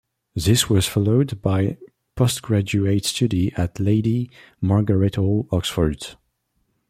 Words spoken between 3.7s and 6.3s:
Lady Margaret Hall, Oxford.